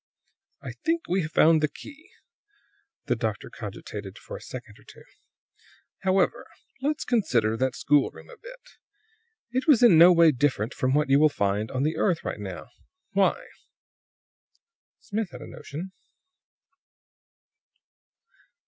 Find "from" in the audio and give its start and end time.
10.73-10.95